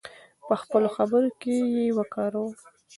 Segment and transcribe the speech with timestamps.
[0.47, 2.51] په خپلو خبرو کې یې وکاروو.